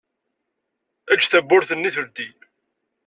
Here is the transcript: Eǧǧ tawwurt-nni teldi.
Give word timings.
Eǧǧ 1.13 1.23
tawwurt-nni 1.31 1.89
teldi. 1.95 2.27